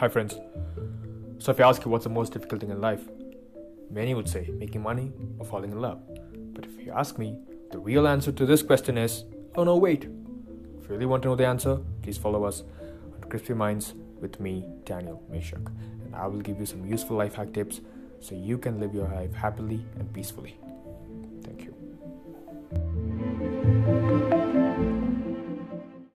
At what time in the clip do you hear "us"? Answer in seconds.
12.44-12.62